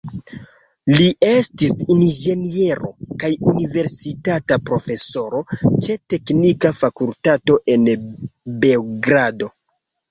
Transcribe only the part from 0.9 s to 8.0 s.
Li estis inĝeniero, kaj universitata profesoro ĉe teknika fakultato en